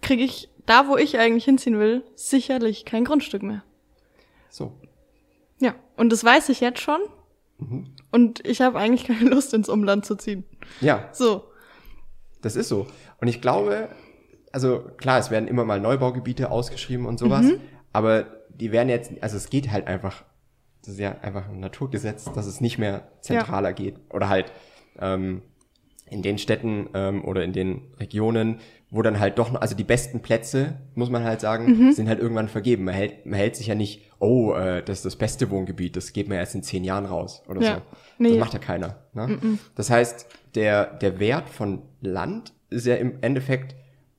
kriege 0.00 0.22
ich 0.22 0.48
da, 0.66 0.88
wo 0.88 0.96
ich 0.96 1.18
eigentlich 1.18 1.44
hinziehen 1.44 1.78
will, 1.78 2.04
sicherlich 2.14 2.84
kein 2.84 3.04
Grundstück 3.04 3.42
mehr. 3.42 3.62
So. 4.48 4.72
Ja, 5.58 5.74
und 5.96 6.10
das 6.10 6.22
weiß 6.24 6.48
ich 6.50 6.60
jetzt 6.60 6.80
schon. 6.80 7.00
Mhm. 7.58 7.86
Und 8.12 8.46
ich 8.46 8.60
habe 8.60 8.78
eigentlich 8.78 9.04
keine 9.04 9.28
Lust, 9.30 9.52
ins 9.52 9.68
Umland 9.68 10.06
zu 10.06 10.14
ziehen. 10.14 10.44
Ja, 10.80 11.08
So. 11.12 11.44
das 12.40 12.54
ist 12.54 12.68
so. 12.68 12.86
Und 13.20 13.26
ich 13.28 13.40
glaube, 13.40 13.88
also 14.54 14.80
klar, 14.96 15.18
es 15.18 15.30
werden 15.30 15.48
immer 15.48 15.64
mal 15.64 15.80
Neubaugebiete 15.80 16.50
ausgeschrieben 16.50 17.06
und 17.06 17.18
sowas, 17.18 17.46
aber 17.92 18.24
die 18.50 18.70
werden 18.72 18.88
jetzt, 18.88 19.12
also 19.20 19.36
es 19.36 19.50
geht 19.50 19.70
halt 19.72 19.86
einfach, 19.88 20.24
das 20.82 20.94
ist 20.94 21.00
ja 21.00 21.16
einfach 21.22 21.48
ein 21.48 21.60
Naturgesetz, 21.60 22.24
dass 22.32 22.46
es 22.46 22.60
nicht 22.60 22.78
mehr 22.78 23.08
zentraler 23.20 23.72
geht. 23.72 23.96
Oder 24.10 24.28
halt 24.28 24.52
ähm, 24.98 25.42
in 26.08 26.22
den 26.22 26.38
Städten 26.38 26.88
ähm, 26.94 27.24
oder 27.24 27.42
in 27.42 27.52
den 27.52 27.80
Regionen, 27.98 28.60
wo 28.90 29.02
dann 29.02 29.18
halt 29.18 29.38
doch, 29.38 29.50
noch- 29.50 29.60
also 29.60 29.74
die 29.74 29.82
besten 29.84 30.20
Plätze, 30.20 30.74
muss 30.94 31.10
man 31.10 31.24
halt 31.24 31.40
sagen, 31.40 31.92
sind 31.92 32.06
halt 32.08 32.20
irgendwann 32.20 32.48
vergeben. 32.48 32.84
Man 32.84 32.94
hält, 32.94 33.26
man 33.26 33.34
hält 33.38 33.56
sich 33.56 33.66
ja 33.66 33.74
nicht, 33.74 34.02
oh, 34.20 34.52
äh, 34.54 34.82
das 34.84 34.98
ist 34.98 35.04
das 35.04 35.16
beste 35.16 35.50
Wohngebiet, 35.50 35.96
das 35.96 36.12
geht 36.12 36.28
mir 36.28 36.36
erst 36.36 36.54
in 36.54 36.62
zehn 36.62 36.84
Jahren 36.84 37.06
raus 37.06 37.42
oder 37.48 37.60
Ja. 37.60 37.74
so. 37.76 37.80
Nee. 38.18 38.28
Das 38.30 38.38
macht 38.38 38.52
ja 38.52 38.60
keiner. 38.60 38.98
Ne? 39.14 39.58
Das 39.74 39.90
heißt, 39.90 40.26
der, 40.54 40.86
der 40.98 41.18
Wert 41.18 41.48
von 41.48 41.82
Land 42.00 42.52
ist 42.70 42.86
ja 42.86 42.94
im 42.94 43.14
Endeffekt, 43.22 43.74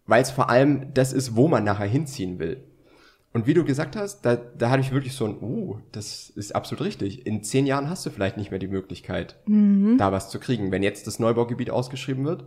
weil 0.07 0.21
es 0.21 0.31
vor 0.31 0.49
allem 0.49 0.93
das 0.93 1.13
ist, 1.13 1.35
wo 1.35 1.47
man 1.47 1.63
nachher 1.63 1.87
hinziehen 1.87 2.39
will. 2.39 2.63
Und 3.33 3.47
wie 3.47 3.53
du 3.53 3.65
gesagt 3.65 3.97
hast, 3.97 4.21
da, 4.21 4.35
da 4.37 4.69
hatte 4.69 4.79
ich 4.79 4.93
wirklich 4.93 5.13
so 5.13 5.25
ein, 5.25 5.35
uh, 5.41 5.77
das 5.91 6.29
ist 6.29 6.55
absolut 6.55 6.85
richtig. 6.85 7.27
In 7.27 7.43
zehn 7.43 7.65
Jahren 7.65 7.89
hast 7.89 8.05
du 8.05 8.09
vielleicht 8.09 8.37
nicht 8.37 8.49
mehr 8.49 8.61
die 8.61 8.69
Möglichkeit, 8.69 9.35
da 9.97 10.11
was 10.13 10.29
zu 10.29 10.39
kriegen. 10.39 10.71
Wenn 10.71 10.83
jetzt 10.83 11.05
das 11.05 11.19
Neubaugebiet 11.19 11.69
ausgeschrieben 11.69 12.23
wird 12.23 12.45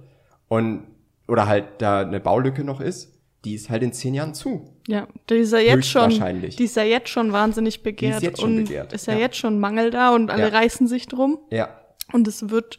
und 0.49 0.85
oder 1.27 1.47
halt 1.47 1.65
da 1.79 2.01
eine 2.01 2.21
Baulücke 2.21 2.65
noch 2.65 2.81
ist, 2.81 3.13
die 3.45 3.55
ist 3.55 3.69
halt 3.69 3.83
in 3.83 3.93
zehn 3.93 4.15
Jahren 4.15 4.33
zu. 4.33 4.75
Ja, 4.89 5.07
die 5.29 5.35
ist 5.35 5.53
ja 5.53 5.59
jetzt 5.59 5.89
schon, 5.89 6.11
die 6.11 6.65
ist 6.65 6.77
ja 6.77 6.83
jetzt 6.83 7.11
schon 7.11 7.33
wahnsinnig 7.33 7.83
begehrt 7.83 8.23
jetzt 8.23 8.41
schon 8.41 8.57
und 8.57 8.65
begehrt, 8.65 8.93
ist 8.95 9.07
ja, 9.07 9.13
ja. 9.13 9.21
jetzt 9.21 9.37
schon 9.37 9.61
Mangel 9.61 9.91
da 9.91 10.15
und 10.15 10.31
alle 10.31 10.45
Ja. 10.45 10.49
reißen 10.49 10.89
sich 10.89 11.07
drum 11.07 11.39
Ja, 11.51 11.69
und 12.13 12.27
es 12.27 12.49
wird 12.49 12.79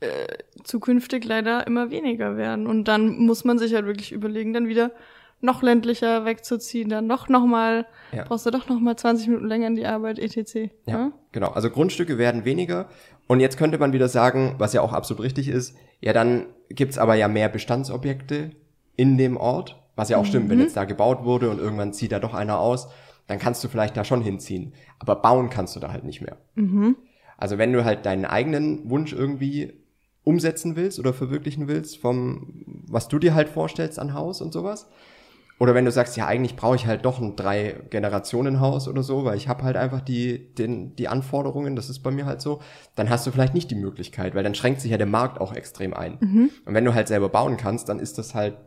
äh, 0.00 0.26
zukünftig 0.64 1.24
leider 1.24 1.66
immer 1.66 1.90
weniger 1.90 2.36
werden 2.36 2.66
und 2.66 2.84
dann 2.88 3.18
muss 3.18 3.44
man 3.44 3.58
sich 3.58 3.74
halt 3.74 3.86
wirklich 3.86 4.12
überlegen, 4.12 4.52
dann 4.52 4.68
wieder 4.68 4.92
noch 5.40 5.62
ländlicher 5.62 6.24
wegzuziehen, 6.24 6.88
dann 6.88 7.06
noch 7.06 7.28
noch 7.28 7.46
mal 7.46 7.86
Ja. 8.12 8.24
brauchst 8.24 8.44
du 8.46 8.50
doch 8.50 8.68
noch 8.68 8.80
mal 8.80 8.96
20 8.96 9.28
Minuten 9.28 9.46
länger 9.46 9.68
in 9.68 9.76
die 9.76 9.86
Arbeit 9.86 10.18
etc. 10.18 10.70
Ja, 10.86 11.12
genau. 11.30 11.50
Also 11.50 11.70
Grundstücke 11.70 12.18
werden 12.18 12.44
weniger. 12.44 12.88
Und 13.28 13.38
jetzt 13.40 13.56
könnte 13.56 13.78
man 13.78 13.92
wieder 13.92 14.08
sagen, 14.08 14.56
was 14.58 14.72
ja 14.72 14.80
auch 14.80 14.92
absolut 14.92 15.22
richtig 15.22 15.48
ist, 15.48 15.76
ja, 16.00 16.12
dann 16.12 16.46
gibt's 16.70 16.98
aber 16.98 17.14
ja 17.14 17.28
mehr 17.28 17.48
Bestandsobjekte 17.48 18.50
in 18.96 19.16
dem 19.16 19.36
Ort, 19.36 19.76
was 19.94 20.08
ja 20.08 20.16
auch 20.16 20.24
stimmt, 20.24 20.48
wenn 20.50 20.58
jetzt 20.60 20.76
da 20.76 20.84
gebaut 20.84 21.24
wurde 21.24 21.50
und 21.50 21.58
irgendwann 21.58 21.92
zieht 21.92 22.10
da 22.12 22.18
doch 22.18 22.34
einer 22.34 22.58
aus, 22.58 22.88
dann 23.28 23.38
kannst 23.38 23.62
du 23.62 23.68
vielleicht 23.68 23.96
da 23.96 24.04
schon 24.04 24.22
hinziehen. 24.22 24.72
Aber 24.98 25.16
bauen 25.16 25.50
kannst 25.50 25.76
du 25.76 25.80
da 25.80 25.92
halt 25.92 26.02
nicht 26.04 26.20
mehr. 26.20 26.36
Also 27.36 27.58
wenn 27.58 27.72
du 27.72 27.84
halt 27.84 28.06
deinen 28.06 28.24
eigenen 28.24 28.90
Wunsch 28.90 29.12
irgendwie 29.12 29.74
umsetzen 30.28 30.76
willst 30.76 30.98
oder 30.98 31.14
verwirklichen 31.14 31.68
willst, 31.68 31.96
vom, 31.96 32.64
was 32.86 33.08
du 33.08 33.18
dir 33.18 33.34
halt 33.34 33.48
vorstellst 33.48 33.98
an 33.98 34.12
Haus 34.12 34.42
und 34.42 34.52
sowas, 34.52 34.86
oder 35.58 35.74
wenn 35.74 35.86
du 35.86 35.90
sagst, 35.90 36.18
ja, 36.18 36.26
eigentlich 36.26 36.54
brauche 36.54 36.76
ich 36.76 36.86
halt 36.86 37.06
doch 37.06 37.18
ein 37.18 37.34
Drei-Generationen-Haus 37.34 38.88
oder 38.88 39.02
so, 39.02 39.24
weil 39.24 39.38
ich 39.38 39.48
habe 39.48 39.64
halt 39.64 39.76
einfach 39.76 40.02
die, 40.02 40.54
den, 40.54 40.94
die 40.96 41.08
Anforderungen, 41.08 41.76
das 41.76 41.88
ist 41.88 42.00
bei 42.00 42.10
mir 42.10 42.26
halt 42.26 42.42
so, 42.42 42.60
dann 42.94 43.08
hast 43.08 43.26
du 43.26 43.30
vielleicht 43.30 43.54
nicht 43.54 43.70
die 43.70 43.74
Möglichkeit, 43.74 44.34
weil 44.34 44.44
dann 44.44 44.54
schränkt 44.54 44.82
sich 44.82 44.90
ja 44.90 44.98
der 44.98 45.06
Markt 45.06 45.40
auch 45.40 45.54
extrem 45.54 45.94
ein. 45.94 46.18
Und 46.66 46.74
wenn 46.74 46.84
du 46.84 46.94
halt 46.94 47.08
selber 47.08 47.30
bauen 47.30 47.56
kannst, 47.56 47.88
dann 47.88 47.98
ist 47.98 48.18
das 48.18 48.34
halt, 48.34 48.58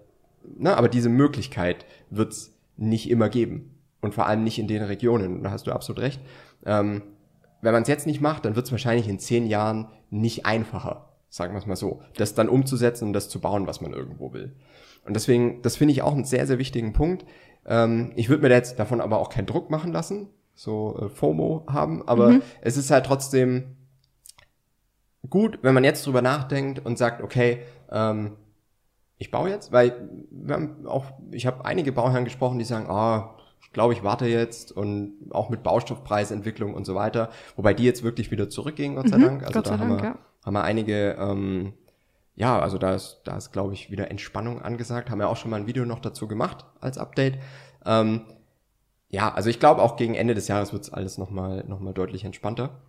ne, 0.58 0.76
aber 0.76 0.90
diese 0.90 1.10
Möglichkeit 1.10 1.86
wird's 2.10 2.58
nicht 2.76 3.10
immer 3.10 3.30
geben. 3.30 3.76
Und 4.02 4.16
vor 4.16 4.26
allem 4.26 4.44
nicht 4.44 4.58
in 4.58 4.68
den 4.68 4.82
Regionen. 4.82 5.44
Da 5.44 5.52
hast 5.52 5.68
du 5.68 5.72
absolut 5.72 6.02
recht. 6.02 6.20
Ähm, 6.66 7.04
wenn 7.62 7.72
man 7.72 7.84
es 7.84 7.88
jetzt 7.88 8.08
nicht 8.08 8.20
macht, 8.20 8.46
dann 8.46 8.56
wird's 8.56 8.72
wahrscheinlich 8.72 9.08
in 9.08 9.20
zehn 9.20 9.46
Jahren 9.46 9.88
nicht 10.10 10.48
einfacher, 10.48 11.11
sagen 11.32 11.54
wir 11.54 11.60
es 11.60 11.66
mal 11.66 11.78
so, 11.78 12.02
das 12.18 12.36
dann 12.36 12.50
umzusetzen 12.50 13.08
und 13.08 13.14
das 13.14 13.30
zu 13.30 13.40
bauen, 13.40 13.66
was 13.66 13.80
man 13.82 13.94
irgendwo 13.94 14.34
will. 14.34 14.54
Und 15.06 15.16
deswegen, 15.16 15.62
das 15.62 15.78
finde 15.78 15.94
ich 15.94 16.02
auch 16.04 16.14
einen 16.14 16.26
sehr, 16.26 16.46
sehr 16.46 16.60
wichtigen 16.60 16.94
Punkt. 16.94 17.26
Ähm, 17.66 18.12
ich 18.16 18.30
würde 18.30 18.44
mir 18.44 18.54
jetzt 18.54 18.78
davon 18.78 19.02
aber 19.02 19.18
auch 19.20 19.30
keinen 19.30 19.48
Druck 19.48 19.70
machen 19.70 19.94
lassen, 19.94 20.28
so 20.54 21.00
äh, 21.00 21.10
FOMO 21.10 21.66
haben, 21.68 22.08
aber 22.08 22.32
mhm. 22.32 22.42
es 22.62 22.76
ist 22.76 22.92
halt 22.92 23.06
trotzdem 23.06 23.78
gut, 25.30 25.60
wenn 25.62 25.74
man 25.74 25.86
jetzt 25.86 26.06
drüber 26.06 26.22
nachdenkt 26.22 26.86
und 26.86 26.98
sagt, 26.98 27.22
okay, 27.24 27.60
ähm, 27.90 28.36
ich 29.18 29.32
baue 29.32 29.50
jetzt, 29.50 29.72
weil 29.72 30.10
wir 30.32 30.56
haben 30.56 30.86
auch, 30.86 31.06
ich 31.32 31.46
habe 31.46 31.64
einige 31.64 31.94
Bauherren 31.94 32.26
gesprochen, 32.26 32.60
die 32.60 32.66
sagen, 32.66 32.88
ah, 32.90 33.38
ich 33.62 33.72
glaube, 33.72 33.94
ich 33.94 34.04
warte 34.04 34.26
jetzt 34.26 34.72
und 34.72 35.14
auch 35.30 35.50
mit 35.50 35.64
Baustoffpreisentwicklung 35.64 36.74
und 36.74 36.86
so 36.86 36.96
weiter, 36.96 37.30
wobei 37.56 37.74
die 37.74 37.86
jetzt 37.86 38.04
wirklich 38.04 38.32
wieder 38.32 38.50
zurückgehen, 38.50 38.96
Gott 38.96 39.08
sei 39.08 39.18
mhm, 39.18 39.22
Dank. 39.22 39.44
Also 39.44 39.54
Gott 39.54 39.68
da 39.68 39.80
haben, 39.80 39.90
Dank, 39.90 40.02
wir, 40.02 40.10
ja. 40.10 40.20
Haben 40.44 40.54
wir 40.54 40.64
einige, 40.64 41.18
ähm, 41.20 41.74
ja, 42.36 42.60
also 42.60 42.78
da 42.78 42.96
ist, 42.96 43.22
da 43.26 43.38
ist, 43.38 43.52
glaube 43.52 43.74
ich, 43.74 43.92
wieder 43.92 44.10
Entspannung 44.10 44.62
angesagt. 44.62 45.10
Haben 45.10 45.20
wir 45.20 45.30
auch 45.30 45.38
schon 45.38 45.52
mal 45.52 45.60
ein 45.60 45.68
Video 45.68 45.86
noch 45.86 46.00
dazu 46.00 46.28
gemacht 46.28 46.66
als 46.80 46.98
Update. 46.98 47.38
Ähm, 47.86 48.22
ja, 49.10 49.34
also 49.34 49.50
ich 49.50 49.60
glaube 49.60 49.82
auch 49.82 49.98
gegen 49.98 50.16
Ende 50.16 50.34
des 50.34 50.48
Jahres 50.48 50.74
wird 50.74 50.84
es 50.84 50.94
alles 50.94 51.18
nochmal 51.18 51.66
noch 51.68 51.80
mal 51.80 51.94
deutlich 51.94 52.24
entspannter. 52.24 52.82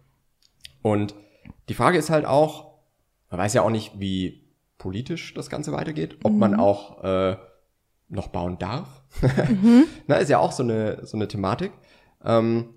Und 0.81 1.15
die 1.69 1.75
Frage 1.75 1.99
ist 1.99 2.11
halt 2.11 2.25
auch, 2.25 2.79
man 3.31 3.41
weiß 3.41 3.55
ja 3.55 3.63
auch 3.63 3.71
nicht, 3.71 3.99
wie 3.99 4.43
politisch 4.79 5.35
das 5.35 5.51
Ganze 5.51 5.73
weitergeht, 5.73 6.19
ob 6.23 6.33
mhm. 6.33 6.39
man 6.39 6.61
auch 6.61 7.03
äh, 7.03 7.37
noch 8.09 8.29
bauen 8.29 8.59
darf. 8.59 9.03
mhm. 9.23 9.85
Na, 10.07 10.17
ist 10.17 10.29
ja 10.29 10.39
auch 10.39 10.53
so 10.53 10.63
eine, 10.63 11.05
so 11.05 11.17
eine 11.17 11.29
Thematik. 11.29 11.73
Ähm, 12.25 12.75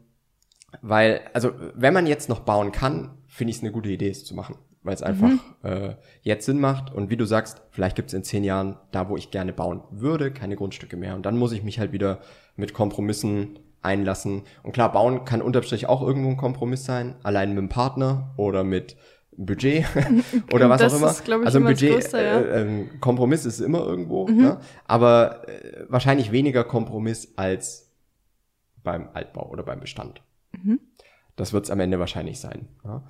weil, 0.82 1.22
also, 1.34 1.51
wenn 1.74 1.94
man 1.94 2.08
jetzt 2.08 2.29
noch 2.29 2.41
bauen 2.41 2.72
kann, 2.72 3.17
finde 3.27 3.51
ich 3.51 3.58
es 3.58 3.63
eine 3.63 3.72
gute 3.72 3.89
Idee, 3.89 4.10
es 4.10 4.25
zu 4.25 4.36
machen. 4.36 4.58
Weil 4.86 4.94
es 4.94 5.01
einfach 5.01 5.30
mhm. 5.30 5.39
äh, 5.63 5.96
jetzt 6.22 6.46
Sinn 6.46 6.60
macht. 6.60 6.94
Und 6.94 7.10
wie 7.10 7.18
du 7.18 7.25
sagst, 7.25 7.62
vielleicht 7.72 7.96
gibt 7.96 8.10
es 8.10 8.13
in 8.13 8.24
zehn 8.24 8.44
Jahren 8.44 8.77
da, 8.92 9.10
wo 9.10 9.18
ich 9.18 9.32
gerne 9.32 9.51
bauen 9.51 9.82
würde, 9.89 10.32
keine 10.32 10.56
Grundstücke 10.56 10.96
mehr. 10.96 11.15
Und 11.15 11.25
dann 11.25 11.38
muss 11.38 11.51
ich 11.51 11.63
mich 11.63 11.80
halt 11.80 11.92
wieder 11.92 12.20
mit 12.56 12.74
Kompromissen 12.74 13.60
einlassen. 13.82 14.44
Und 14.62 14.74
klar, 14.74 14.92
bauen 14.92 15.25
kann 15.25 15.42
unterm 15.42 15.63
Strich 15.63 15.88
auch 15.88 16.01
irgendwo 16.01 16.30
ein 16.30 16.38
Kompromiss 16.38 16.86
sein, 16.86 17.15
allein 17.24 17.50
mit 17.50 17.58
dem 17.58 17.70
Partner 17.70 18.34
oder 18.38 18.63
mit 18.63 18.96
Budget 19.38 19.86
oder 20.54 20.70
was 20.70 20.82
das 20.82 20.94
auch 20.94 20.98
immer. 20.98 21.12
Ist, 21.12 21.27
ich, 21.27 21.34
also 21.34 21.58
ein 21.58 21.63
Budget, 21.65 21.94
größte, 21.94 22.18
ja. 22.18 22.39
äh, 22.39 22.82
äh, 22.82 22.86
Kompromiss 23.00 23.46
ist 23.46 23.60
immer 23.60 23.80
irgendwo, 23.80 24.27
mhm. 24.27 24.38
ne? 24.38 24.60
aber 24.86 25.48
äh, 25.48 25.86
wahrscheinlich 25.89 26.32
weniger 26.32 26.63
Kompromiss 26.63 27.34
als 27.36 27.92
beim 28.84 29.10
Altbau 29.13 29.50
oder 29.50 29.63
beim 29.63 29.80
Bestand. 29.80 30.22
Mhm. 30.54 30.80
Das 31.36 31.54
wird 31.54 31.65
es 31.65 31.72
am 31.72 31.80
Ende 31.80 32.00
wahrscheinlich 32.00 32.39
sein. 32.39 32.68
Ja? 32.84 33.04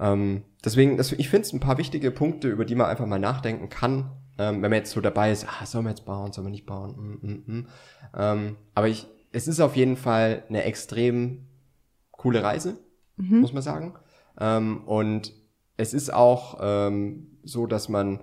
Ähm, 0.00 0.44
deswegen, 0.64 0.96
das, 0.96 1.12
ich 1.12 1.28
finde 1.28 1.46
es 1.46 1.52
ein 1.52 1.60
paar 1.60 1.78
wichtige 1.78 2.10
Punkte, 2.10 2.48
über 2.48 2.64
die 2.64 2.74
man 2.74 2.88
einfach 2.88 3.06
mal 3.06 3.18
nachdenken 3.18 3.68
kann, 3.68 4.10
ähm, 4.38 4.62
wenn 4.62 4.70
man 4.70 4.78
jetzt 4.78 4.92
so 4.92 5.00
dabei 5.00 5.30
ist, 5.30 5.46
ah, 5.46 5.66
soll 5.66 5.82
man 5.82 5.92
jetzt 5.92 6.06
bauen, 6.06 6.32
soll 6.32 6.44
man 6.44 6.52
nicht 6.52 6.66
bauen. 6.66 7.18
Mm, 7.22 7.26
mm, 7.26 7.56
mm. 7.58 7.68
Ähm, 8.16 8.56
aber 8.74 8.88
ich, 8.88 9.06
es 9.32 9.46
ist 9.46 9.60
auf 9.60 9.76
jeden 9.76 9.96
Fall 9.96 10.44
eine 10.48 10.64
extrem 10.64 11.46
coole 12.10 12.42
Reise, 12.42 12.78
mhm. 13.16 13.40
muss 13.40 13.52
man 13.52 13.62
sagen. 13.62 13.94
Ähm, 14.38 14.84
und 14.86 15.34
es 15.76 15.92
ist 15.92 16.12
auch 16.12 16.58
ähm, 16.60 17.38
so, 17.42 17.66
dass 17.66 17.88
man 17.88 18.20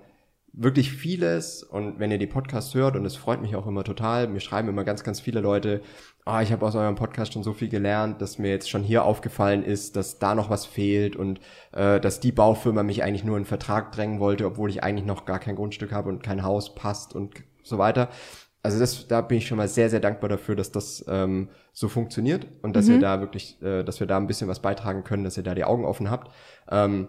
wirklich 0.60 0.92
vieles 0.92 1.62
und 1.62 2.00
wenn 2.00 2.10
ihr 2.10 2.18
die 2.18 2.26
Podcasts 2.26 2.74
hört 2.74 2.96
und 2.96 3.04
es 3.06 3.14
freut 3.14 3.40
mich 3.40 3.54
auch 3.54 3.68
immer 3.68 3.84
total, 3.84 4.26
mir 4.26 4.40
schreiben 4.40 4.68
immer 4.68 4.82
ganz, 4.82 5.04
ganz 5.04 5.20
viele 5.20 5.40
Leute, 5.40 5.82
ah, 6.24 6.42
ich 6.42 6.50
habe 6.50 6.66
aus 6.66 6.74
eurem 6.74 6.96
Podcast 6.96 7.32
schon 7.32 7.44
so 7.44 7.52
viel 7.52 7.68
gelernt, 7.68 8.20
dass 8.20 8.38
mir 8.38 8.50
jetzt 8.50 8.68
schon 8.68 8.82
hier 8.82 9.04
aufgefallen 9.04 9.62
ist, 9.62 9.94
dass 9.94 10.18
da 10.18 10.34
noch 10.34 10.50
was 10.50 10.66
fehlt 10.66 11.14
und 11.14 11.38
äh, 11.72 12.00
dass 12.00 12.18
die 12.18 12.32
Baufirma 12.32 12.82
mich 12.82 13.04
eigentlich 13.04 13.22
nur 13.22 13.38
in 13.38 13.44
Vertrag 13.44 13.92
drängen 13.92 14.18
wollte, 14.18 14.46
obwohl 14.46 14.68
ich 14.68 14.82
eigentlich 14.82 15.06
noch 15.06 15.26
gar 15.26 15.38
kein 15.38 15.54
Grundstück 15.54 15.92
habe 15.92 16.08
und 16.08 16.24
kein 16.24 16.42
Haus 16.42 16.74
passt 16.74 17.14
und 17.14 17.36
so 17.62 17.78
weiter. 17.78 18.08
Also 18.60 18.80
das, 18.80 19.06
da 19.06 19.20
bin 19.20 19.38
ich 19.38 19.46
schon 19.46 19.58
mal 19.58 19.68
sehr, 19.68 19.88
sehr 19.90 20.00
dankbar 20.00 20.28
dafür, 20.28 20.56
dass 20.56 20.72
das 20.72 21.04
ähm, 21.06 21.50
so 21.72 21.88
funktioniert 21.88 22.48
und 22.62 22.74
dass 22.74 22.86
mhm. 22.86 22.94
ihr 22.94 23.00
da 23.00 23.20
wirklich, 23.20 23.62
äh, 23.62 23.84
dass 23.84 24.00
wir 24.00 24.08
da 24.08 24.16
ein 24.16 24.26
bisschen 24.26 24.48
was 24.48 24.60
beitragen 24.60 25.04
können, 25.04 25.22
dass 25.22 25.36
ihr 25.36 25.44
da 25.44 25.54
die 25.54 25.64
Augen 25.64 25.84
offen 25.84 26.10
habt. 26.10 26.32
Ähm, 26.68 27.06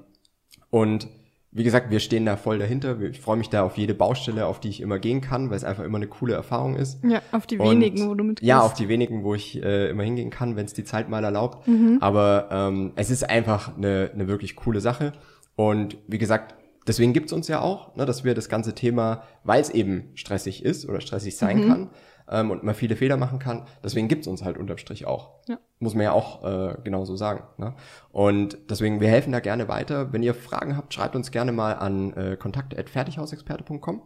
und 0.70 1.08
wie 1.52 1.64
gesagt, 1.64 1.90
wir 1.90 2.00
stehen 2.00 2.26
da 2.26 2.38
voll 2.38 2.60
dahinter. 2.60 3.00
Ich 3.02 3.20
freue 3.20 3.38
mich 3.38 3.50
da 3.50 3.64
auf 3.64 3.78
jede 3.78 3.96
Baustelle, 3.96 4.46
auf 4.46 4.60
die 4.60 4.70
ich 4.70 4.82
immer 4.82 5.00
gehen 5.00 5.20
kann, 5.20 5.50
weil 5.50 5.58
es 5.58 5.64
einfach 5.64 5.84
immer 5.84 5.98
eine 5.98 6.08
coole 6.08 6.36
Erfahrung 6.36 6.76
ist. 6.76 7.04
Ja, 7.04 7.22
auf 7.32 7.48
die 7.48 7.58
und 7.58 7.72
wenigen, 7.72 8.08
wo 8.08 8.14
du 8.14 8.24
mitgehst. 8.24 8.48
Ja, 8.48 8.62
auf 8.62 8.76
die 8.76 8.88
wenigen, 8.88 9.24
wo 9.24 9.34
ich 9.34 9.62
äh, 9.64 9.90
immer 9.90 10.04
hingehen 10.04 10.30
kann, 10.30 10.56
wenn 10.56 10.66
es 10.66 10.74
die 10.74 10.84
Zeit 10.84 11.10
mal 11.10 11.24
erlaubt. 11.24 11.68
Mhm. 11.68 11.98
Aber 12.02 12.50
ähm, 12.52 12.92
es 12.96 13.10
ist 13.10 13.28
einfach 13.28 13.76
eine, 13.76 14.12
eine 14.14 14.28
wirklich 14.28 14.56
coole 14.56 14.80
Sache. 14.80 15.14
Und 15.56 15.98
wie 16.08 16.20
gesagt, 16.20 16.54
deswegen 16.90 17.14
gibt's 17.14 17.32
uns 17.32 17.48
ja 17.48 17.62
auch, 17.62 17.96
ne, 17.96 18.06
dass 18.06 18.26
wir 18.26 18.34
das 18.36 18.50
ganze 18.50 18.76
Thema, 18.76 19.24
weil 19.46 19.62
es 19.62 19.70
eben 19.70 20.12
stressig 20.16 20.66
ist 20.66 20.90
oder 20.90 21.00
stressig 21.00 21.38
sein 21.38 21.64
mhm. 21.64 21.68
kann, 21.70 21.90
ähm, 22.30 22.52
und 22.52 22.64
man 22.64 22.76
viele 22.76 22.96
Fehler 22.96 23.18
machen 23.18 23.40
kann. 23.40 23.66
Deswegen 23.84 24.08
gibt's 24.08 24.28
uns 24.28 24.44
halt 24.44 24.58
unterm 24.58 24.78
Strich 24.78 25.06
auch. 25.06 25.32
Ja. 25.48 25.58
Muss 25.80 25.96
man 25.96 26.04
ja 26.04 26.12
auch 26.12 26.44
äh, 26.44 26.76
genauso 26.84 27.16
sagen. 27.16 27.44
Ne? 27.58 27.74
Und 28.12 28.58
deswegen, 28.70 29.00
wir 29.00 29.08
helfen 29.08 29.32
da 29.32 29.40
gerne 29.40 29.68
weiter. 29.68 30.14
Wenn 30.14 30.24
ihr 30.24 30.34
Fragen 30.34 30.78
habt, 30.78 30.94
schreibt 30.94 31.16
uns 31.16 31.32
gerne 31.32 31.52
mal 31.52 31.74
an 31.74 32.14
äh, 32.14 32.38
kontakt.fertighausexperte.com. 32.38 34.02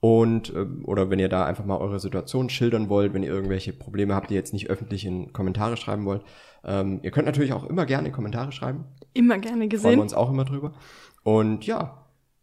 Und 0.00 0.54
äh, 0.54 0.66
oder 0.84 1.10
wenn 1.10 1.18
ihr 1.18 1.28
da 1.28 1.44
einfach 1.44 1.66
mal 1.66 1.76
eure 1.76 2.00
Situation 2.00 2.48
schildern 2.48 2.88
wollt, 2.88 3.12
wenn 3.12 3.22
ihr 3.22 3.30
irgendwelche 3.30 3.74
Probleme 3.74 4.14
habt, 4.14 4.30
die 4.30 4.34
jetzt 4.34 4.54
nicht 4.54 4.70
öffentlich 4.70 5.04
in 5.04 5.32
Kommentare 5.34 5.76
schreiben 5.76 6.06
wollt. 6.06 6.22
Ähm, 6.64 7.00
ihr 7.02 7.10
könnt 7.10 7.26
natürlich 7.26 7.52
auch 7.52 7.64
immer 7.64 7.84
gerne 7.84 8.10
Kommentare 8.10 8.52
schreiben. 8.52 8.86
Immer 9.12 9.38
gerne 9.38 9.68
gesehen. 9.68 9.82
Freuen 9.82 9.98
wir 9.98 10.02
uns 10.02 10.14
auch 10.14 10.30
immer 10.30 10.46
drüber. 10.46 10.72
Und 11.22 11.66
ja, 11.66 11.99